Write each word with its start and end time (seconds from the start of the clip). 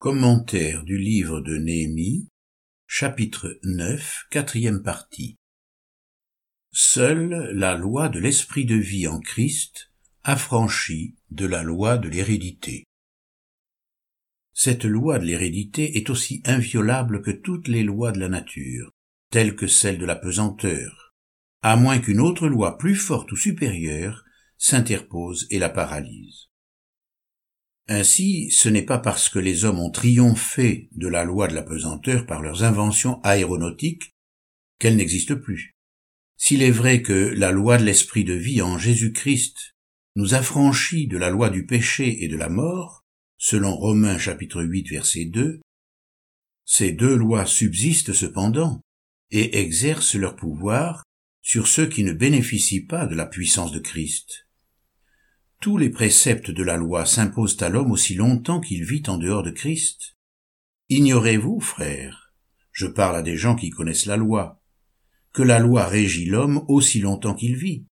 Commentaire 0.00 0.84
du 0.84 0.96
livre 0.96 1.40
de 1.40 1.56
Néhémie, 1.56 2.28
chapitre 2.86 3.58
9, 3.64 4.26
quatrième 4.30 4.80
partie. 4.80 5.34
Seule 6.70 7.50
la 7.52 7.76
loi 7.76 8.08
de 8.08 8.20
l'esprit 8.20 8.64
de 8.64 8.76
vie 8.76 9.08
en 9.08 9.18
Christ 9.18 9.90
affranchit 10.22 11.16
de 11.32 11.46
la 11.46 11.64
loi 11.64 11.98
de 11.98 12.08
l'hérédité. 12.08 12.84
Cette 14.54 14.84
loi 14.84 15.18
de 15.18 15.24
l'hérédité 15.24 15.96
est 15.96 16.10
aussi 16.10 16.42
inviolable 16.44 17.20
que 17.20 17.32
toutes 17.32 17.66
les 17.66 17.82
lois 17.82 18.12
de 18.12 18.20
la 18.20 18.28
nature, 18.28 18.92
telles 19.32 19.56
que 19.56 19.66
celle 19.66 19.98
de 19.98 20.06
la 20.06 20.14
pesanteur, 20.14 21.12
à 21.62 21.74
moins 21.74 21.98
qu'une 21.98 22.20
autre 22.20 22.46
loi 22.46 22.78
plus 22.78 22.94
forte 22.94 23.32
ou 23.32 23.36
supérieure 23.36 24.24
s'interpose 24.58 25.48
et 25.50 25.58
la 25.58 25.70
paralyse. 25.70 26.50
Ainsi, 27.88 28.50
ce 28.50 28.68
n'est 28.68 28.84
pas 28.84 28.98
parce 28.98 29.30
que 29.30 29.38
les 29.38 29.64
hommes 29.64 29.80
ont 29.80 29.90
triomphé 29.90 30.90
de 30.92 31.08
la 31.08 31.24
loi 31.24 31.48
de 31.48 31.54
la 31.54 31.62
pesanteur 31.62 32.26
par 32.26 32.42
leurs 32.42 32.62
inventions 32.62 33.20
aéronautiques 33.22 34.14
qu'elle 34.78 34.96
n'existe 34.96 35.34
plus. 35.34 35.74
S'il 36.36 36.62
est 36.62 36.70
vrai 36.70 37.02
que 37.02 37.12
la 37.12 37.50
loi 37.50 37.78
de 37.78 37.84
l'esprit 37.84 38.24
de 38.24 38.34
vie 38.34 38.60
en 38.60 38.78
Jésus-Christ 38.78 39.74
nous 40.16 40.34
affranchit 40.34 41.06
de 41.06 41.16
la 41.16 41.30
loi 41.30 41.48
du 41.48 41.64
péché 41.64 42.24
et 42.24 42.28
de 42.28 42.36
la 42.36 42.50
mort, 42.50 43.06
selon 43.38 43.74
Romains 43.74 44.18
chapitre 44.18 44.62
8 44.62 44.90
verset 44.90 45.24
2, 45.24 45.60
ces 46.66 46.92
deux 46.92 47.16
lois 47.16 47.46
subsistent 47.46 48.12
cependant 48.12 48.82
et 49.30 49.60
exercent 49.60 50.14
leur 50.14 50.36
pouvoir 50.36 51.04
sur 51.40 51.66
ceux 51.66 51.86
qui 51.86 52.04
ne 52.04 52.12
bénéficient 52.12 52.84
pas 52.84 53.06
de 53.06 53.14
la 53.14 53.24
puissance 53.24 53.72
de 53.72 53.78
Christ. 53.78 54.47
Tous 55.60 55.76
les 55.76 55.90
préceptes 55.90 56.52
de 56.52 56.62
la 56.62 56.76
loi 56.76 57.04
s'imposent 57.04 57.60
à 57.62 57.68
l'homme 57.68 57.90
aussi 57.90 58.14
longtemps 58.14 58.60
qu'il 58.60 58.84
vit 58.84 59.02
en 59.08 59.18
dehors 59.18 59.42
de 59.42 59.50
Christ. 59.50 60.16
Ignorez-vous, 60.88 61.58
frères, 61.58 62.32
je 62.70 62.86
parle 62.86 63.16
à 63.16 63.22
des 63.22 63.36
gens 63.36 63.56
qui 63.56 63.70
connaissent 63.70 64.06
la 64.06 64.16
loi, 64.16 64.62
que 65.32 65.42
la 65.42 65.58
loi 65.58 65.86
régit 65.86 66.26
l'homme 66.26 66.64
aussi 66.68 67.00
longtemps 67.00 67.34
qu'il 67.34 67.56
vit. 67.56 67.86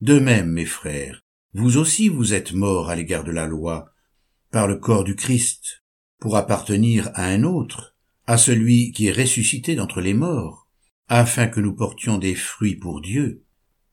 De 0.00 0.18
même, 0.18 0.50
mes 0.50 0.64
frères, 0.64 1.20
vous 1.52 1.76
aussi 1.76 2.08
vous 2.08 2.32
êtes 2.32 2.54
morts 2.54 2.88
à 2.88 2.96
l'égard 2.96 3.24
de 3.24 3.30
la 3.30 3.46
loi, 3.46 3.92
par 4.50 4.66
le 4.66 4.76
corps 4.76 5.04
du 5.04 5.16
Christ, 5.16 5.82
pour 6.18 6.36
appartenir 6.36 7.10
à 7.12 7.26
un 7.26 7.42
autre, 7.42 7.94
à 8.26 8.38
celui 8.38 8.92
qui 8.92 9.08
est 9.08 9.12
ressuscité 9.12 9.74
d'entre 9.74 10.00
les 10.00 10.14
morts, 10.14 10.66
afin 11.08 11.46
que 11.46 11.60
nous 11.60 11.74
portions 11.74 12.16
des 12.16 12.34
fruits 12.34 12.76
pour 12.76 13.02
Dieu. 13.02 13.44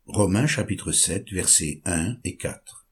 Romains 0.06 0.48
chapitre 0.48 0.94
7 0.94 1.30
versets 1.32 1.82
1 1.84 2.16
et 2.24 2.38
4. 2.38 2.83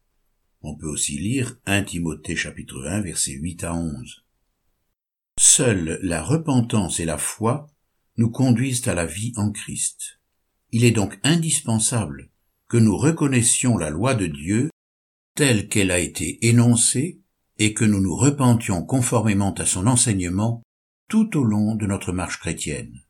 On 0.64 0.76
peut 0.76 0.88
aussi 0.88 1.18
lire 1.18 1.58
1 1.66 1.86
Timothée 1.86 2.36
chapitre 2.36 2.86
1 2.86 3.02
versets 3.02 3.32
8 3.32 3.64
à 3.64 3.74
11. 3.74 4.24
Seule 5.40 6.00
la 6.04 6.22
repentance 6.22 7.00
et 7.00 7.06
la 7.06 7.18
foi 7.18 7.68
nous 8.18 8.30
conduisent 8.30 8.88
à 8.88 8.94
la 8.94 9.08
vie 9.08 9.34
en 9.38 9.52
Christ. 9.52 10.20
Il 10.72 10.84
est 10.84 10.92
donc 10.92 11.20
indispensable 11.24 12.30
que 12.68 12.78
nous 12.78 12.96
reconnaissions 12.96 13.76
la 13.76 13.90
loi 13.90 14.14
de 14.14 14.28
Dieu 14.28 14.70
telle 15.34 15.68
qu'elle 15.68 15.90
a 15.90 15.98
été 15.98 16.46
énoncée 16.48 17.20
et 17.58 17.74
que 17.74 17.86
nous 17.86 18.00
nous 18.00 18.16
repentions 18.16 18.86
conformément 18.86 19.56
à 19.56 19.66
son 19.66 19.88
enseignement 19.88 20.62
tout 21.08 21.38
au 21.38 21.44
long 21.44 21.74
de 21.74 21.88
notre 21.88 22.12
marche 22.12 22.40
chrétienne. 22.40 23.02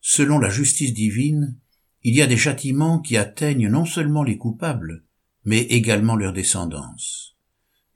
Selon 0.00 0.38
la 0.38 0.50
justice 0.50 0.94
divine, 0.94 1.58
il 2.04 2.14
y 2.14 2.22
a 2.22 2.28
des 2.28 2.36
châtiments 2.36 3.00
qui 3.00 3.16
atteignent 3.16 3.68
non 3.68 3.84
seulement 3.84 4.22
les 4.22 4.38
coupables, 4.38 5.04
mais 5.48 5.62
également 5.62 6.14
leur 6.14 6.34
descendance. 6.34 7.38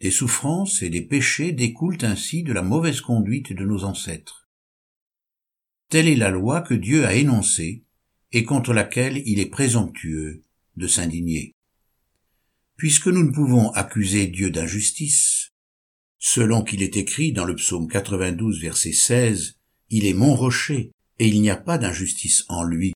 Des 0.00 0.10
souffrances 0.10 0.80
et 0.80 0.88
des 0.88 1.02
péchés 1.02 1.52
découlent 1.52 1.98
ainsi 2.00 2.42
de 2.42 2.52
la 2.54 2.62
mauvaise 2.62 3.02
conduite 3.02 3.52
de 3.52 3.66
nos 3.66 3.84
ancêtres. 3.84 4.48
Telle 5.90 6.08
est 6.08 6.16
la 6.16 6.30
loi 6.30 6.62
que 6.62 6.72
Dieu 6.72 7.04
a 7.04 7.12
énoncée 7.12 7.84
et 8.32 8.44
contre 8.44 8.72
laquelle 8.72 9.22
il 9.26 9.38
est 9.38 9.50
présomptueux 9.50 10.42
de 10.76 10.86
s'indigner. 10.86 11.52
Puisque 12.78 13.08
nous 13.08 13.22
ne 13.22 13.34
pouvons 13.34 13.68
accuser 13.72 14.28
Dieu 14.28 14.50
d'injustice, 14.50 15.50
selon 16.18 16.64
qu'il 16.64 16.82
est 16.82 16.96
écrit 16.96 17.32
dans 17.32 17.44
le 17.44 17.56
psaume 17.56 17.86
92 17.86 18.62
verset 18.62 18.92
16, 18.92 19.58
Il 19.90 20.06
est 20.06 20.14
mon 20.14 20.34
rocher, 20.34 20.90
et 21.18 21.28
il 21.28 21.42
n'y 21.42 21.50
a 21.50 21.56
pas 21.56 21.76
d'injustice 21.76 22.46
en 22.48 22.64
lui. 22.64 22.94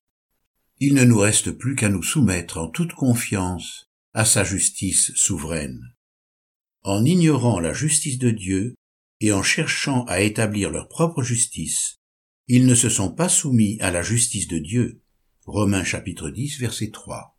Il 0.79 0.95
ne 0.95 1.03
nous 1.03 1.19
reste 1.19 1.51
plus 1.51 1.75
qu'à 1.75 1.89
nous 1.89 2.01
soumettre 2.01 2.57
en 2.57 2.69
toute 2.69 2.93
confiance 2.93 3.86
à 4.17 4.25
sa 4.25 4.43
justice 4.43 5.13
souveraine. 5.13 5.93
En 6.81 7.05
ignorant 7.05 7.59
la 7.59 7.71
justice 7.71 8.17
de 8.17 8.31
Dieu 8.31 8.73
et 9.19 9.31
en 9.31 9.43
cherchant 9.43 10.05
à 10.05 10.21
établir 10.21 10.71
leur 10.71 10.87
propre 10.87 11.21
justice, 11.21 11.99
ils 12.47 12.65
ne 12.65 12.73
se 12.73 12.89
sont 12.89 13.11
pas 13.11 13.29
soumis 13.29 13.77
à 13.79 13.91
la 13.91 14.01
justice 14.01 14.47
de 14.47 14.57
Dieu. 14.57 15.03
Romains 15.45 15.83
chapitre 15.83 16.31
10 16.31 16.59
verset 16.59 16.89
3. 16.89 17.37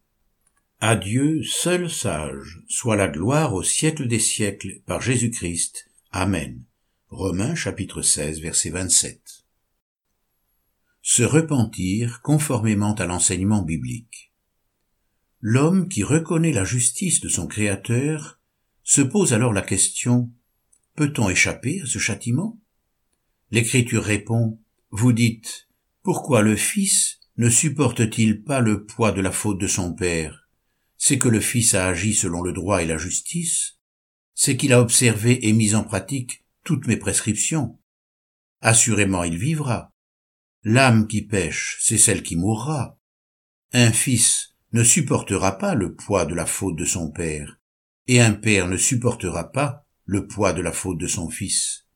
À 0.79 0.95
Dieu, 0.95 1.43
seul 1.43 1.91
sage, 1.91 2.63
soit 2.69 2.95
la 2.95 3.09
gloire 3.09 3.55
au 3.55 3.65
siècle 3.65 4.07
des 4.07 4.21
siècles 4.21 4.81
par 4.87 5.01
Jésus-Christ. 5.01 5.91
Amen. 6.13 6.63
Romains 7.09 7.57
chapitre 7.57 8.03
16 8.03 8.41
verset 8.41 8.71
27. 8.71 9.21
Se 11.03 11.25
repentir 11.25 12.23
conformément 12.23 12.95
à 12.95 13.07
l'enseignement 13.07 13.63
biblique. 13.63 14.28
L'homme 15.41 15.89
qui 15.89 16.03
reconnaît 16.03 16.53
la 16.53 16.65
justice 16.65 17.21
de 17.21 17.29
son 17.29 17.47
Créateur 17.47 18.41
se 18.83 19.01
pose 19.01 19.33
alors 19.33 19.53
la 19.53 19.63
question 19.63 20.33
Peut-on 20.97 21.31
échapper 21.31 21.83
à 21.83 21.87
ce 21.87 22.01
châtiment? 22.01 22.61
L'Écriture 23.53 24.03
répond 24.03 24.61
Vous 24.91 25.13
dites 25.13 25.69
Pourquoi 26.03 26.43
le 26.43 26.57
Fils 26.57 27.21
ne 27.37 27.49
supporte-t-il 27.49 28.43
pas 28.43 28.61
le 28.61 28.85
poids 28.85 29.13
de 29.13 29.21
la 29.21 29.31
faute 29.31 29.61
de 29.61 29.69
son 29.69 29.95
Père? 29.95 30.49
C'est 30.97 31.19
que 31.19 31.29
le 31.29 31.41
Fils 31.41 31.75
a 31.75 31.87
agi 31.87 32.15
selon 32.15 32.43
le 32.43 32.53
droit 32.53 32.83
et 32.83 32.87
la 32.87 32.99
justice, 32.99 33.79
c'est 34.35 34.57
qu'il 34.57 34.73
a 34.73 34.81
observé 34.81 35.47
et 35.47 35.53
mis 35.53 35.77
en 35.77 35.85
pratique 35.85 36.45
toutes 36.65 36.89
mes 36.89 36.97
prescriptions. 36.97 37.79
Assurément 38.61 39.23
il 39.23 39.39
vivra. 39.39 39.93
L'âme 40.65 41.07
qui 41.07 41.23
pêche, 41.23 41.79
c'est 41.81 41.97
celle 41.97 42.25
qui 42.25 42.35
mourra. 42.35 42.99
Un 43.73 43.93
fils 43.93 44.57
ne 44.73 44.83
supportera 44.83 45.57
pas 45.57 45.75
le 45.75 45.95
poids 45.95 46.27
de 46.27 46.35
la 46.35 46.45
faute 46.45 46.77
de 46.77 46.85
son 46.85 47.11
père, 47.11 47.59
et 48.07 48.21
un 48.21 48.33
père 48.33 48.69
ne 48.69 48.77
supportera 48.77 49.51
pas 49.51 49.87
le 50.05 50.27
poids 50.27 50.53
de 50.53 50.61
la 50.61 50.73
faute 50.73 50.99
de 50.99 51.07
son 51.07 51.31
fils. 51.31 51.87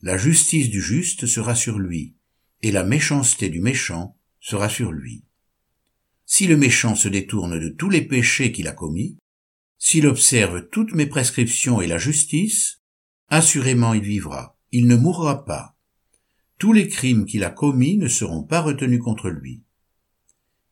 La 0.00 0.16
justice 0.16 0.70
du 0.70 0.80
juste 0.80 1.26
sera 1.26 1.54
sur 1.56 1.78
lui, 1.78 2.14
et 2.62 2.70
la 2.70 2.84
méchanceté 2.84 3.48
du 3.48 3.60
méchant 3.60 4.16
sera 4.40 4.68
sur 4.68 4.92
lui. 4.92 5.24
Si 6.24 6.46
le 6.46 6.56
méchant 6.56 6.94
se 6.94 7.08
détourne 7.08 7.58
de 7.58 7.68
tous 7.68 7.90
les 7.90 8.02
péchés 8.02 8.52
qu'il 8.52 8.68
a 8.68 8.72
commis, 8.72 9.18
s'il 9.78 10.06
observe 10.06 10.68
toutes 10.70 10.94
mes 10.94 11.06
prescriptions 11.06 11.80
et 11.80 11.88
la 11.88 11.98
justice, 11.98 12.80
assurément 13.28 13.92
il 13.94 14.02
vivra, 14.02 14.56
il 14.70 14.86
ne 14.86 14.94
mourra 14.94 15.44
pas. 15.44 15.76
Tous 16.58 16.72
les 16.72 16.86
crimes 16.86 17.26
qu'il 17.26 17.42
a 17.42 17.50
commis 17.50 17.96
ne 17.96 18.06
seront 18.06 18.44
pas 18.44 18.60
retenus 18.60 19.00
contre 19.00 19.28
lui 19.30 19.64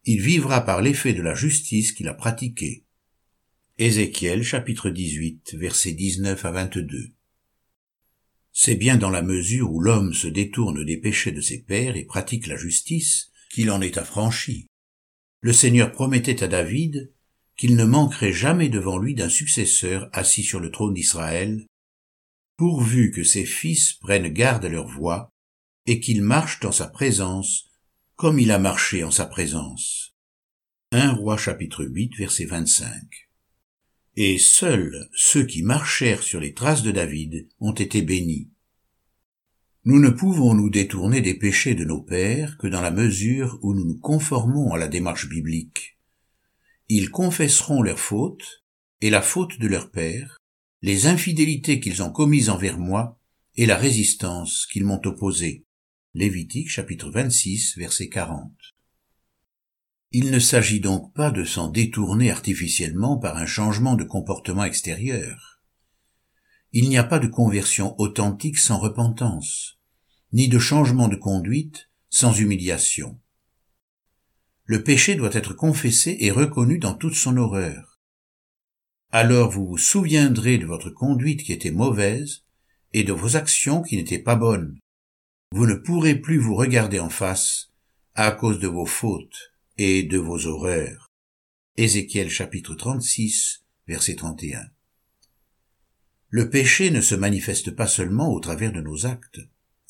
il 0.05 0.22
vivra 0.22 0.62
par 0.62 0.81
l'effet 0.81 1.12
de 1.12 1.22
la 1.22 1.34
justice 1.34 1.93
qu'il 1.93 2.09
a 2.09 2.15
pratiquée. 2.15 2.84
Ézéchiel 3.78 4.43
chapitre 4.43 4.88
18 4.88 5.55
versets 5.56 5.93
19 5.93 6.43
à 6.44 6.50
22. 6.50 7.12
C'est 8.53 8.77
bien 8.77 8.97
dans 8.97 9.11
la 9.11 9.22
mesure 9.22 9.71
où 9.71 9.81
l'homme 9.81 10.15
se 10.15 10.27
détourne 10.27 10.84
des 10.84 10.97
péchés 10.97 11.33
de 11.33 11.41
ses 11.41 11.62
pères 11.62 11.97
et 11.97 12.05
pratique 12.05 12.47
la 12.47 12.56
justice 12.56 13.31
qu'il 13.50 13.71
en 13.71 13.81
est 13.81 13.99
affranchi. 13.99 14.66
Le 15.41 15.53
Seigneur 15.53 15.93
promettait 15.93 16.43
à 16.43 16.49
David 16.49 17.12
qu'il 17.56 17.77
ne 17.77 17.84
manquerait 17.84 18.32
jamais 18.32 18.71
devant 18.71 18.99
lui 18.99 19.15
d'un 19.15 19.28
successeur 19.28 20.09
assis 20.12 20.43
sur 20.43 20.61
le 20.61 20.71
trône 20.71 20.94
d'Israël, 20.94 21.67
pourvu 22.56 23.11
que 23.11 23.22
ses 23.22 23.44
fils 23.44 23.93
prennent 23.94 24.29
garde 24.29 24.64
à 24.64 24.69
leur 24.69 24.87
voix 24.87 25.31
et 25.87 26.00
qu'ils 26.00 26.23
marchent 26.23 26.61
dans 26.61 26.73
sa 26.73 26.87
présence 26.87 27.69
comme 28.20 28.38
il 28.38 28.50
a 28.50 28.58
marché 28.58 29.02
en 29.02 29.11
sa 29.11 29.25
présence. 29.25 30.14
1 30.93 31.14
roi 31.14 31.38
chapitre 31.38 31.87
8 31.87 32.19
verset 32.19 32.44
25. 32.44 32.93
Et 34.17 34.37
seuls 34.37 35.08
ceux 35.14 35.46
qui 35.46 35.62
marchèrent 35.62 36.22
sur 36.22 36.38
les 36.38 36.52
traces 36.52 36.82
de 36.82 36.90
David 36.90 37.49
ont 37.61 37.72
été 37.72 38.02
bénis. 38.02 38.50
Nous 39.87 39.99
ne 39.99 40.11
pouvons 40.11 40.52
nous 40.52 40.69
détourner 40.69 41.22
des 41.22 41.32
péchés 41.32 41.75
de 41.75 41.87
nos 41.87 42.02
pères 42.02 42.58
que 42.58 42.67
dans 42.67 42.82
la 42.82 42.90
mesure 42.90 43.58
où 43.62 43.72
nous 43.72 43.87
nous 43.87 43.99
conformons 43.99 44.75
à 44.75 44.78
la 44.78 44.88
démarche 44.88 45.26
biblique. 45.26 45.96
Ils 46.90 47.11
confesseront 47.11 47.81
leurs 47.81 48.00
fautes 48.00 48.66
et 49.00 49.08
la 49.08 49.23
faute 49.23 49.58
de 49.58 49.66
leur 49.66 49.90
père, 49.90 50.37
les 50.82 51.06
infidélités 51.06 51.81
qu'ils 51.81 52.02
ont 52.02 52.12
commises 52.12 52.50
envers 52.50 52.78
moi 52.78 53.19
et 53.56 53.64
la 53.64 53.78
résistance 53.78 54.66
qu'ils 54.66 54.84
m'ont 54.84 55.00
opposée. 55.06 55.64
Lévitique 56.12 56.69
chapitre 56.69 57.09
26 57.09 57.79
verset 57.79 58.09
40. 58.09 58.51
Il 60.11 60.33
ne 60.33 60.41
s'agit 60.41 60.81
donc 60.81 61.15
pas 61.15 61.31
de 61.31 61.45
s'en 61.45 61.69
détourner 61.69 62.33
artificiellement 62.33 63.17
par 63.17 63.37
un 63.37 63.47
changement 63.47 63.95
de 63.95 64.03
comportement 64.03 64.65
extérieur. 64.65 65.62
il 66.73 66.89
n'y 66.89 66.99
a 66.99 67.05
pas 67.05 67.21
de 67.21 67.29
conversion 67.29 67.95
authentique 68.01 68.59
sans 68.59 68.81
repentance, 68.81 69.79
ni 70.33 70.49
de 70.49 70.59
changement 70.59 71.07
de 71.07 71.15
conduite 71.15 71.89
sans 72.09 72.33
humiliation. 72.33 73.21
Le 74.65 74.83
péché 74.83 75.15
doit 75.15 75.33
être 75.33 75.55
confessé 75.55 76.17
et 76.19 76.33
reconnu 76.33 76.81
dans 76.81 76.95
toute 76.95 77.15
son 77.15 77.37
horreur. 77.37 78.01
Alors 79.12 79.49
vous 79.49 79.65
vous 79.65 79.79
souviendrez 79.79 80.59
de 80.59 80.67
votre 80.67 80.91
conduite 80.91 81.45
qui 81.45 81.53
était 81.53 81.71
mauvaise 81.71 82.43
et 82.95 83.05
de 83.05 83.12
vos 83.12 83.37
actions 83.37 83.83
qui 83.83 83.95
n'étaient 83.95 84.19
pas 84.19 84.35
bonnes. 84.35 84.81
Vous 85.52 85.67
ne 85.67 85.75
pourrez 85.75 86.14
plus 86.14 86.38
vous 86.38 86.55
regarder 86.55 87.00
en 87.00 87.11
face 87.11 87.73
à 88.14 88.31
cause 88.31 88.61
de 88.61 88.69
vos 88.69 88.87
fautes 88.87 89.52
et 89.79 90.05
de 90.05 90.17
vos 90.17 90.47
horreurs. 90.47 91.11
Ézéchiel 91.76 92.31
chapitre 92.31 92.76
36, 92.76 93.64
verset 93.88 94.14
31. 94.14 94.69
Le 96.29 96.50
péché 96.50 96.93
ne 96.93 97.00
se 97.00 97.17
manifeste 97.17 97.73
pas 97.73 97.88
seulement 97.88 98.32
au 98.32 98.38
travers 98.38 98.70
de 98.70 98.81
nos 98.81 99.06
actes, 99.06 99.41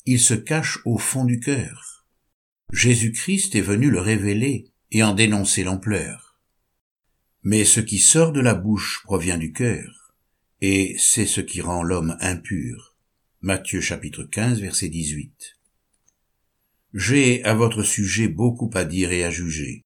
il 0.07 0.19
se 0.19 0.33
cache 0.33 0.79
au 0.83 0.97
fond 0.97 1.25
du 1.25 1.39
cœur. 1.39 2.07
Jésus-Christ 2.73 3.53
est 3.53 3.61
venu 3.61 3.91
le 3.91 3.99
révéler 3.99 4.71
et 4.89 5.03
en 5.03 5.13
dénoncer 5.13 5.63
l'ampleur. 5.63 6.39
Mais 7.43 7.65
ce 7.65 7.81
qui 7.81 7.99
sort 7.99 8.31
de 8.31 8.41
la 8.41 8.55
bouche 8.55 9.01
provient 9.03 9.37
du 9.37 9.53
cœur, 9.53 10.15
et 10.59 10.95
c'est 10.97 11.27
ce 11.27 11.41
qui 11.41 11.61
rend 11.61 11.83
l'homme 11.83 12.17
impur. 12.19 12.90
Matthieu 13.43 13.81
chapitre 13.81 14.23
15 14.23 14.59
verset 14.59 14.89
18. 14.89 15.57
J'ai 16.93 17.43
à 17.43 17.55
votre 17.55 17.81
sujet 17.81 18.27
beaucoup 18.27 18.69
à 18.75 18.85
dire 18.85 19.11
et 19.11 19.23
à 19.23 19.31
juger. 19.31 19.81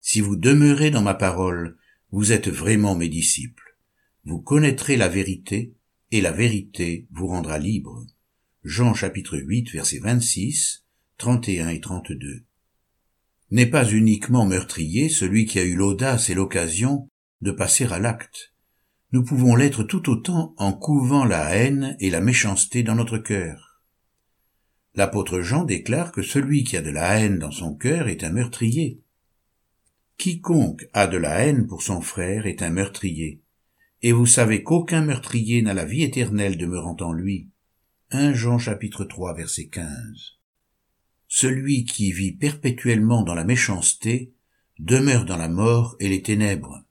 Si 0.00 0.20
vous 0.20 0.36
demeurez 0.36 0.92
dans 0.92 1.02
ma 1.02 1.14
parole, 1.14 1.76
vous 2.12 2.30
êtes 2.30 2.48
vraiment 2.48 2.94
mes 2.94 3.08
disciples. 3.08 3.76
Vous 4.24 4.40
connaîtrez 4.40 4.96
la 4.96 5.08
vérité, 5.08 5.74
et 6.12 6.20
la 6.20 6.30
vérité 6.30 7.08
vous 7.10 7.26
rendra 7.26 7.58
libre. 7.58 8.06
Jean 8.62 8.94
chapitre 8.94 9.38
8 9.38 9.72
verset 9.72 9.98
26, 9.98 10.84
31 11.18 11.70
et 11.70 11.80
32. 11.80 12.44
N'est 13.50 13.66
pas 13.66 13.90
uniquement 13.90 14.46
meurtrier 14.46 15.08
celui 15.08 15.46
qui 15.46 15.58
a 15.58 15.64
eu 15.64 15.74
l'audace 15.74 16.30
et 16.30 16.34
l'occasion 16.34 17.08
de 17.40 17.50
passer 17.50 17.86
à 17.86 17.98
l'acte. 17.98 18.53
Nous 19.14 19.22
pouvons 19.22 19.54
l'être 19.54 19.84
tout 19.84 20.10
autant 20.10 20.56
en 20.56 20.72
couvant 20.72 21.24
la 21.24 21.54
haine 21.54 21.96
et 22.00 22.10
la 22.10 22.20
méchanceté 22.20 22.82
dans 22.82 22.96
notre 22.96 23.16
cœur. 23.16 23.80
L'apôtre 24.96 25.40
Jean 25.40 25.62
déclare 25.62 26.10
que 26.10 26.20
celui 26.20 26.64
qui 26.64 26.76
a 26.76 26.82
de 26.82 26.90
la 26.90 27.20
haine 27.20 27.38
dans 27.38 27.52
son 27.52 27.76
cœur 27.76 28.08
est 28.08 28.24
un 28.24 28.30
meurtrier. 28.30 29.04
Quiconque 30.18 30.88
a 30.92 31.06
de 31.06 31.16
la 31.16 31.46
haine 31.46 31.68
pour 31.68 31.82
son 31.82 32.00
frère 32.00 32.46
est 32.46 32.60
un 32.60 32.70
meurtrier 32.70 33.40
et 34.02 34.10
vous 34.10 34.26
savez 34.26 34.64
qu'aucun 34.64 35.02
meurtrier 35.02 35.62
n'a 35.62 35.74
la 35.74 35.84
vie 35.84 36.02
éternelle 36.02 36.58
demeurant 36.58 36.96
en 36.98 37.12
lui. 37.12 37.50
1 38.10 38.32
Jean 38.32 38.58
chapitre 38.58 39.04
3 39.04 39.34
verset 39.34 39.68
15. 39.68 39.86
Celui 41.28 41.84
qui 41.84 42.10
vit 42.10 42.32
perpétuellement 42.32 43.22
dans 43.22 43.36
la 43.36 43.44
méchanceté 43.44 44.34
demeure 44.80 45.24
dans 45.24 45.36
la 45.36 45.48
mort 45.48 45.94
et 46.00 46.08
les 46.08 46.22
ténèbres. 46.22 46.83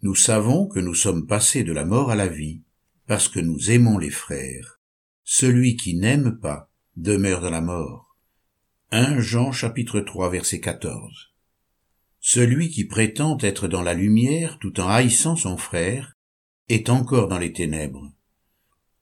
Nous 0.00 0.14
savons 0.14 0.68
que 0.68 0.78
nous 0.78 0.94
sommes 0.94 1.26
passés 1.26 1.64
de 1.64 1.72
la 1.72 1.84
mort 1.84 2.12
à 2.12 2.14
la 2.14 2.28
vie 2.28 2.62
parce 3.08 3.26
que 3.26 3.40
nous 3.40 3.72
aimons 3.72 3.98
les 3.98 4.10
frères. 4.10 4.78
Celui 5.24 5.74
qui 5.76 5.96
n'aime 5.96 6.38
pas 6.38 6.70
demeure 6.96 7.40
dans 7.40 7.50
la 7.50 7.60
mort. 7.60 8.16
1 8.92 9.18
Jean 9.18 9.50
chapitre 9.50 9.98
3 9.98 10.30
verset 10.30 10.60
14. 10.60 11.34
Celui 12.20 12.70
qui 12.70 12.84
prétend 12.84 13.38
être 13.40 13.66
dans 13.66 13.82
la 13.82 13.94
lumière 13.94 14.58
tout 14.60 14.78
en 14.78 14.88
haïssant 14.88 15.34
son 15.34 15.56
frère 15.56 16.16
est 16.68 16.90
encore 16.90 17.26
dans 17.26 17.38
les 17.38 17.52
ténèbres. 17.52 18.12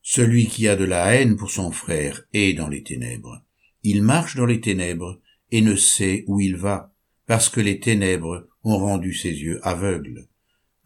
Celui 0.01 0.47
qui 0.47 0.67
a 0.67 0.77
de 0.77 0.85
la 0.85 1.15
haine 1.15 1.37
pour 1.37 1.51
son 1.51 1.73
frère 1.73 2.23
est 2.33 2.55
dans 2.55 2.69
les 2.69 2.83
ténèbres. 2.83 3.43
Il 3.83 4.03
marche 4.03 4.37
dans 4.37 4.47
les 4.47 4.63
ténèbres 4.63 5.21
et 5.51 5.61
ne 5.61 5.77
sait 5.77 6.25
où 6.27 6.41
il 6.41 6.57
va, 6.57 6.95
parce 7.27 7.51
que 7.51 7.61
les 7.61 7.81
ténèbres 7.81 8.49
ont 8.65 8.79
rendu 8.79 9.13
ses 9.13 9.33
yeux 9.33 9.61
aveugles. 9.63 10.27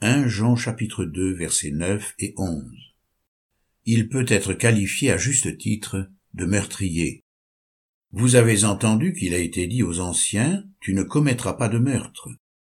1 0.03 0.29
Jean 0.29 0.57
chapitre 0.57 1.05
2 1.05 1.35
versets 1.35 1.73
9 1.73 2.15
et 2.21 2.33
11. 2.39 2.65
Il 3.85 4.09
peut 4.09 4.25
être 4.29 4.55
qualifié 4.55 5.11
à 5.11 5.19
juste 5.19 5.59
titre 5.59 6.11
de 6.33 6.47
meurtrier. 6.47 7.23
Vous 8.11 8.35
avez 8.35 8.65
entendu 8.65 9.13
qu'il 9.13 9.35
a 9.35 9.39
été 9.39 9.67
dit 9.67 9.83
aux 9.83 10.01
anciens, 10.01 10.65
tu 10.81 10.95
ne 10.95 11.03
commettras 11.03 11.53
pas 11.53 11.69
de 11.69 11.77
meurtre. 11.77 12.31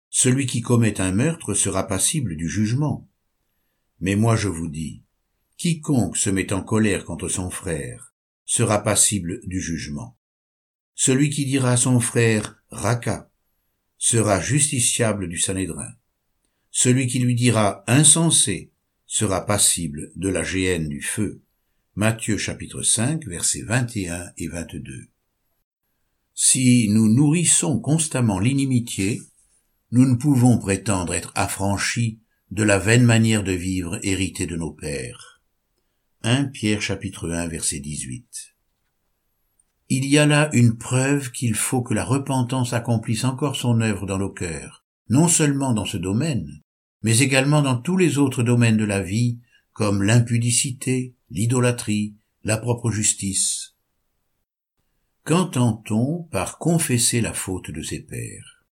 Celui 0.09 0.47
qui 0.47 0.61
commet 0.61 0.99
un 0.99 1.11
meurtre 1.11 1.53
sera 1.53 1.87
passible 1.87 2.35
du 2.35 2.49
jugement. 2.49 3.07
Mais 3.99 4.15
moi 4.15 4.35
je 4.35 4.47
vous 4.47 4.67
dis, 4.67 5.03
quiconque 5.55 6.17
se 6.17 6.31
met 6.31 6.51
en 6.51 6.63
colère 6.63 7.05
contre 7.05 7.27
son 7.27 7.51
frère 7.51 8.11
sera 8.45 8.81
passible 8.81 9.41
du 9.45 9.61
jugement. 9.61 10.17
Celui 10.95 11.29
qui 11.29 11.45
dira 11.45 11.73
à 11.73 11.77
son 11.77 11.99
frère 11.99 12.59
Raka 12.71 13.29
sera 13.99 14.41
justiciable 14.41 15.29
du 15.29 15.37
Sanhédrin. 15.37 15.93
Celui 16.71 17.07
qui 17.07 17.19
lui 17.19 17.35
dira 17.35 17.83
insensé 17.87 18.71
sera 19.05 19.45
passible 19.45 20.11
de 20.15 20.29
la 20.29 20.43
géhenne 20.43 20.87
du 20.87 21.01
feu. 21.01 21.41
Matthieu 21.95 22.37
chapitre 22.37 22.83
5 22.83 23.25
versets 23.25 23.63
21 23.63 24.31
et 24.37 24.47
22. 24.47 25.07
Si 26.33 26.87
nous 26.89 27.13
nourrissons 27.13 27.79
constamment 27.79 28.39
l'inimitié, 28.39 29.21
nous 29.91 30.05
ne 30.05 30.15
pouvons 30.15 30.59
prétendre 30.59 31.13
être 31.13 31.31
affranchis 31.35 32.19
de 32.51 32.63
la 32.63 32.79
vaine 32.79 33.03
manière 33.03 33.43
de 33.43 33.51
vivre 33.51 33.99
héritée 34.03 34.45
de 34.45 34.55
nos 34.55 34.71
pères. 34.71 35.41
1 36.23 36.45
Pierre 36.45 36.81
chapitre 36.81 37.29
1 37.29 37.47
verset 37.47 37.79
18. 37.79 38.55
Il 39.89 40.05
y 40.05 40.17
a 40.17 40.25
là 40.25 40.49
une 40.53 40.77
preuve 40.77 41.31
qu'il 41.31 41.55
faut 41.55 41.81
que 41.81 41.93
la 41.93 42.05
repentance 42.05 42.73
accomplisse 42.73 43.23
encore 43.23 43.55
son 43.55 43.81
œuvre 43.81 44.05
dans 44.05 44.19
nos 44.19 44.31
cœurs, 44.31 44.85
non 45.09 45.27
seulement 45.27 45.73
dans 45.73 45.85
ce 45.85 45.97
domaine, 45.97 46.61
mais 47.01 47.19
également 47.19 47.61
dans 47.61 47.77
tous 47.77 47.97
les 47.97 48.17
autres 48.17 48.43
domaines 48.43 48.77
de 48.77 48.85
la 48.85 49.01
vie, 49.01 49.39
comme 49.73 50.03
l'impudicité, 50.03 51.15
l'idolâtrie, 51.29 52.15
la 52.43 52.57
propre 52.57 52.91
justice, 52.91 53.75
Qu'entend-on 55.29 56.23
par 56.31 56.57
confesser 56.57 57.21
la 57.21 57.33
faute 57.33 57.69
de 57.69 57.83
ses 57.83 57.99
pères? 57.99 58.65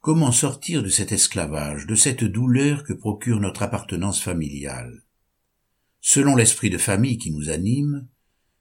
Comment 0.00 0.32
sortir 0.32 0.82
de 0.82 0.90
cet 0.90 1.12
esclavage, 1.12 1.86
de 1.86 1.94
cette 1.94 2.24
douleur 2.24 2.84
que 2.84 2.92
procure 2.92 3.40
notre 3.40 3.62
appartenance 3.62 4.20
familiale? 4.20 5.02
Selon 6.02 6.36
l'esprit 6.36 6.68
de 6.68 6.76
famille 6.76 7.16
qui 7.16 7.30
nous 7.30 7.48
anime, 7.48 8.06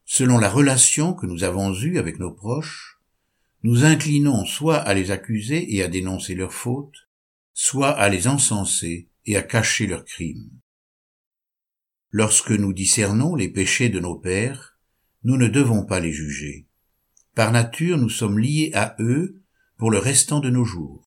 selon 0.05 0.37
la 0.37 0.49
relation 0.49 1.13
que 1.13 1.25
nous 1.25 1.43
avons 1.43 1.73
eue 1.73 1.97
avec 1.97 2.17
nos 2.17 2.31
proches, 2.31 2.98
nous 3.63 3.83
inclinons 3.83 4.45
soit 4.45 4.77
à 4.77 4.93
les 4.93 5.11
accuser 5.11 5.75
et 5.75 5.83
à 5.83 5.87
dénoncer 5.87 6.35
leurs 6.35 6.53
fautes, 6.53 7.09
soit 7.53 7.91
à 7.91 8.07
les 8.09 8.27
encenser 8.27 9.09
et 9.25 9.35
à 9.35 9.41
cacher 9.41 9.85
leurs 9.85 10.05
crimes. 10.05 10.49
Lorsque 12.11 12.51
nous 12.51 12.73
discernons 12.73 13.35
les 13.35 13.49
péchés 13.49 13.89
de 13.89 13.99
nos 13.99 14.15
pères, 14.15 14.79
nous 15.23 15.37
ne 15.37 15.47
devons 15.47 15.85
pas 15.85 15.99
les 15.99 16.11
juger. 16.11 16.67
Par 17.35 17.51
nature, 17.51 17.97
nous 17.97 18.09
sommes 18.09 18.39
liés 18.39 18.71
à 18.73 18.95
eux 18.99 19.43
pour 19.77 19.91
le 19.91 19.97
restant 19.97 20.39
de 20.39 20.49
nos 20.49 20.65
jours. 20.65 21.03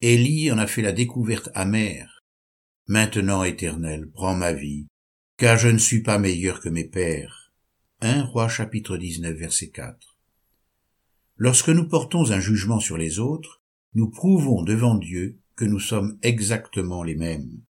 Élie 0.00 0.52
en 0.52 0.58
a 0.58 0.66
fait 0.66 0.82
la 0.82 0.92
découverte 0.92 1.48
amère. 1.54 2.22
Maintenant, 2.86 3.44
Éternel, 3.44 4.10
prends 4.12 4.36
ma 4.36 4.52
vie, 4.52 4.86
car 5.38 5.56
je 5.56 5.68
ne 5.68 5.78
suis 5.78 6.02
pas 6.02 6.18
meilleur 6.18 6.60
que 6.60 6.68
mes 6.68 6.84
pères. 6.84 7.52
1 8.00 8.24
Roi 8.24 8.48
chapitre 8.48 8.96
19 8.96 9.34
verset 9.34 9.70
4. 9.70 10.11
Lorsque 11.44 11.70
nous 11.70 11.88
portons 11.88 12.30
un 12.30 12.38
jugement 12.38 12.78
sur 12.78 12.96
les 12.96 13.18
autres, 13.18 13.60
nous 13.96 14.08
prouvons 14.08 14.62
devant 14.62 14.94
Dieu 14.94 15.40
que 15.56 15.64
nous 15.64 15.80
sommes 15.80 16.16
exactement 16.22 17.02
les 17.02 17.16
mêmes. 17.16 17.62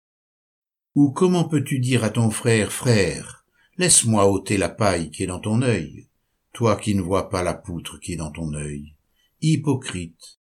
Ou 0.95 1.11
comment 1.11 1.45
peux-tu 1.45 1.79
dire 1.79 2.05
à 2.05 2.11
ton 2.11 2.31
frère, 2.31 2.71
frère, 2.71 3.47
laisse-moi 3.79 4.31
ôter 4.31 4.59
la 4.59 4.69
paille 4.69 5.11
qui 5.11 5.23
est 5.23 5.26
dans 5.26 5.41
ton 5.41 5.62
œil, 5.62 6.07
toi 6.52 6.76
qui 6.76 6.95
ne 6.95 7.00
vois 7.00 7.31
pas 7.31 7.43
la 7.43 7.55
poutre 7.55 7.99
qui 7.99 8.12
est 8.12 8.17
dans 8.17 8.31
ton 8.31 8.52
œil. 8.52 8.95
Hypocrite, 9.41 10.38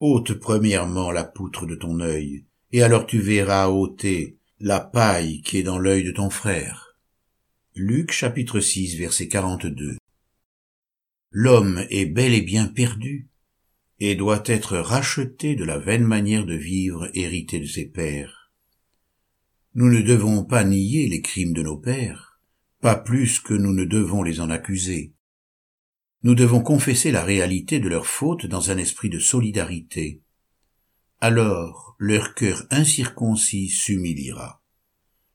ôte 0.00 0.32
premièrement 0.32 1.12
la 1.12 1.22
poutre 1.22 1.66
de 1.66 1.76
ton 1.76 2.00
œil, 2.00 2.44
et 2.72 2.82
alors 2.82 3.06
tu 3.06 3.20
verras 3.20 3.68
ôter 3.68 4.36
la 4.58 4.80
paille 4.80 5.42
qui 5.42 5.58
est 5.58 5.62
dans 5.62 5.78
l'œil 5.78 6.02
de 6.02 6.10
ton 6.10 6.28
frère. 6.28 6.96
Luc 7.76 8.10
chapitre 8.10 8.58
6 8.58 8.96
verset 8.96 9.28
42 9.28 9.96
L'homme 11.36 11.84
est 11.90 12.06
bel 12.06 12.32
et 12.32 12.40
bien 12.40 12.66
perdu, 12.66 13.28
et 14.00 14.14
doit 14.14 14.42
être 14.46 14.78
racheté 14.78 15.54
de 15.54 15.64
la 15.64 15.78
vaine 15.78 16.04
manière 16.04 16.46
de 16.46 16.54
vivre 16.54 17.10
héritée 17.12 17.60
de 17.60 17.66
ses 17.66 17.84
pères. 17.84 18.50
Nous 19.74 19.90
ne 19.90 20.00
devons 20.00 20.44
pas 20.44 20.64
nier 20.64 21.06
les 21.08 21.20
crimes 21.20 21.52
de 21.52 21.62
nos 21.62 21.76
pères, 21.76 22.40
pas 22.80 22.96
plus 22.96 23.38
que 23.40 23.52
nous 23.52 23.74
ne 23.74 23.84
devons 23.84 24.22
les 24.22 24.40
en 24.40 24.48
accuser 24.48 25.14
nous 26.24 26.34
devons 26.34 26.62
confesser 26.62 27.12
la 27.12 27.22
réalité 27.22 27.80
de 27.80 27.88
leurs 27.90 28.06
fautes 28.06 28.46
dans 28.46 28.70
un 28.70 28.78
esprit 28.78 29.10
de 29.10 29.18
solidarité. 29.18 30.22
Alors 31.20 31.96
leur 31.98 32.34
cœur 32.34 32.66
incirconcis 32.70 33.68
s'humiliera. 33.68 34.62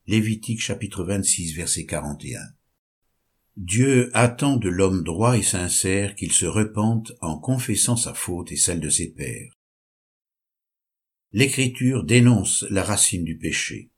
Lévitique 0.08 0.60
chapitre 0.60 1.04
26 1.04 1.54
verset 1.54 1.86
41. 1.86 2.40
Dieu 3.62 4.08
attend 4.14 4.56
de 4.56 4.70
l'homme 4.70 5.04
droit 5.04 5.36
et 5.36 5.42
sincère 5.42 6.14
qu'il 6.14 6.32
se 6.32 6.46
repente 6.46 7.12
en 7.20 7.38
confessant 7.38 7.94
sa 7.94 8.14
faute 8.14 8.50
et 8.52 8.56
celle 8.56 8.80
de 8.80 8.88
ses 8.88 9.12
pères. 9.12 9.52
L'Écriture 11.32 12.04
dénonce 12.04 12.64
la 12.70 12.82
racine 12.82 13.22
du 13.22 13.36
péché. 13.36 13.90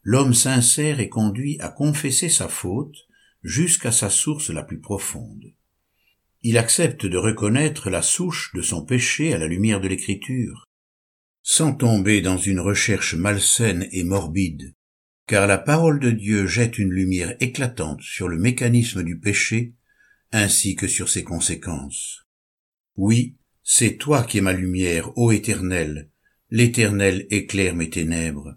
L'homme 0.00 0.32
sincère 0.32 1.00
est 1.00 1.10
conduit 1.10 1.58
à 1.60 1.68
confesser 1.68 2.30
sa 2.30 2.48
faute 2.48 2.96
jusqu'à 3.42 3.92
sa 3.92 4.08
source 4.08 4.48
la 4.48 4.62
plus 4.62 4.80
profonde. 4.80 5.52
Il 6.40 6.56
accepte 6.56 7.04
de 7.04 7.18
reconnaître 7.18 7.90
la 7.90 8.00
souche 8.00 8.54
de 8.54 8.62
son 8.62 8.86
péché 8.86 9.34
à 9.34 9.38
la 9.38 9.48
lumière 9.48 9.82
de 9.82 9.88
l'Écriture, 9.88 10.64
sans 11.42 11.74
tomber 11.74 12.22
dans 12.22 12.38
une 12.38 12.60
recherche 12.60 13.16
malsaine 13.16 13.86
et 13.92 14.02
morbide, 14.02 14.74
car 15.26 15.46
la 15.46 15.58
parole 15.58 15.98
de 15.98 16.10
Dieu 16.10 16.46
jette 16.46 16.78
une 16.78 16.92
lumière 16.92 17.34
éclatante 17.40 18.00
sur 18.02 18.28
le 18.28 18.38
mécanisme 18.38 19.02
du 19.02 19.18
péché 19.18 19.74
ainsi 20.32 20.76
que 20.76 20.86
sur 20.86 21.08
ses 21.08 21.24
conséquences. 21.24 22.26
Oui, 22.96 23.36
c'est 23.62 23.96
toi 23.96 24.22
qui 24.22 24.38
es 24.38 24.40
ma 24.40 24.52
lumière, 24.52 25.16
ô 25.18 25.32
Éternel, 25.32 26.10
l'Éternel 26.50 27.26
éclaire 27.30 27.74
mes 27.74 27.90
ténèbres. 27.90 28.56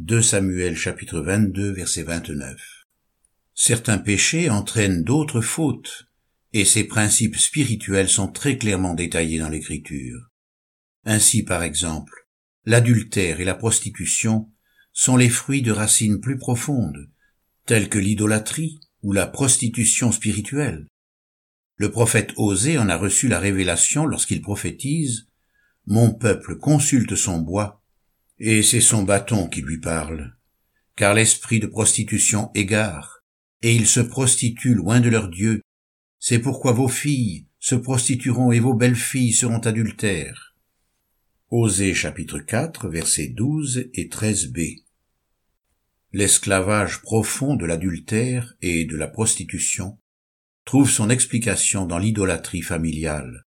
2 0.00 0.20
Samuel 0.20 0.76
chapitre 0.76 1.20
22 1.20 1.72
verset 1.72 2.02
29. 2.02 2.60
Certains 3.54 3.98
péchés 3.98 4.50
entraînent 4.50 5.02
d'autres 5.02 5.40
fautes, 5.40 6.08
et 6.52 6.64
ces 6.64 6.84
principes 6.84 7.36
spirituels 7.36 8.08
sont 8.08 8.28
très 8.28 8.58
clairement 8.58 8.94
détaillés 8.94 9.38
dans 9.38 9.48
l'Écriture. 9.48 10.30
Ainsi, 11.04 11.42
par 11.42 11.62
exemple, 11.62 12.28
l'adultère 12.66 13.40
et 13.40 13.44
la 13.44 13.54
prostitution 13.54 14.50
sont 14.92 15.16
les 15.16 15.28
fruits 15.28 15.62
de 15.62 15.72
racines 15.72 16.20
plus 16.20 16.38
profondes, 16.38 17.08
telles 17.66 17.88
que 17.88 17.98
l'idolâtrie 17.98 18.80
ou 19.02 19.12
la 19.12 19.26
prostitution 19.26 20.12
spirituelle. 20.12 20.86
Le 21.76 21.90
prophète 21.90 22.32
Osée 22.36 22.78
en 22.78 22.88
a 22.88 22.96
reçu 22.96 23.28
la 23.28 23.38
révélation 23.38 24.06
lorsqu'il 24.06 24.42
prophétise 24.42 25.26
mon 25.86 26.12
peuple 26.12 26.56
consulte 26.56 27.16
son 27.16 27.38
bois, 27.38 27.82
et 28.38 28.62
c'est 28.62 28.80
son 28.80 29.02
bâton 29.02 29.48
qui 29.48 29.62
lui 29.62 29.78
parle, 29.78 30.36
car 30.94 31.14
l'esprit 31.14 31.58
de 31.58 31.66
prostitution 31.66 32.50
égare, 32.54 33.22
et 33.62 33.74
ils 33.74 33.88
se 33.88 34.00
prostituent 34.00 34.74
loin 34.74 35.00
de 35.00 35.08
leur 35.08 35.28
Dieu. 35.28 35.60
C'est 36.18 36.38
pourquoi 36.38 36.72
vos 36.72 36.88
filles 36.88 37.46
se 37.58 37.74
prostitueront 37.74 38.52
et 38.52 38.60
vos 38.60 38.74
belles 38.74 38.96
filles 38.96 39.32
seront 39.32 39.58
adultères. 39.58 40.51
Osée 41.54 41.92
chapitre 41.92 42.38
4 42.38 42.88
versets 42.88 43.28
12 43.28 43.90
et 43.92 44.08
13b. 44.08 44.84
L'esclavage 46.10 47.02
profond 47.02 47.56
de 47.56 47.66
l'adultère 47.66 48.54
et 48.62 48.86
de 48.86 48.96
la 48.96 49.06
prostitution 49.06 49.98
trouve 50.64 50.88
son 50.88 51.10
explication 51.10 51.84
dans 51.84 51.98
l'idolâtrie 51.98 52.62
familiale. 52.62 53.44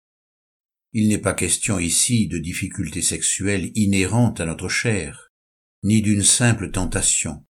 Il 0.95 1.11
n'est 1.11 1.19
pas 1.19 1.35
question 1.35 1.78
ici 1.78 2.26
de 2.26 2.38
difficultés 2.38 3.02
sexuelles 3.02 3.71
inhérentes 3.75 4.40
à 4.40 4.47
notre 4.47 4.71
chair, 4.71 5.30
ni 5.83 6.00
d'une 6.00 6.23
simple 6.23 6.71
tentation, 6.71 7.45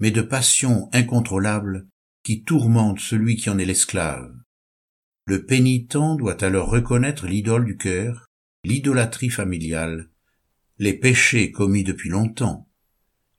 mais 0.00 0.10
de 0.10 0.22
passions 0.22 0.88
incontrôlables 0.92 1.86
qui 2.24 2.42
tourmentent 2.42 2.98
celui 2.98 3.36
qui 3.36 3.50
en 3.50 3.58
est 3.58 3.66
l'esclave. 3.66 4.34
Le 5.26 5.46
pénitent 5.46 5.96
doit 6.18 6.42
alors 6.42 6.70
reconnaître 6.70 7.28
l'idole 7.28 7.64
du 7.64 7.76
cœur, 7.76 8.31
l'idolâtrie 8.64 9.30
familiale, 9.30 10.08
les 10.78 10.94
péchés 10.94 11.50
commis 11.50 11.82
depuis 11.82 12.10
longtemps. 12.10 12.68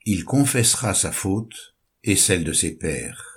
Il 0.06 0.25
confessera 0.25 0.94
sa 0.94 1.13
faute 1.13 1.75
et 2.03 2.18
celle 2.18 2.44
de 2.44 2.51
ses 2.51 2.77
pères. 2.77 3.33